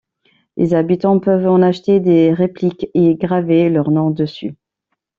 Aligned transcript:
Les 0.57 0.73
habitants 0.73 1.19
peuvent 1.19 1.45
en 1.45 1.61
acheter 1.61 1.99
des 1.99 2.33
répliques 2.33 2.85
et 2.95 3.11
y 3.11 3.15
graver 3.17 3.69
leur 3.69 3.91
nom 3.91 4.09
dessus. 4.09 4.55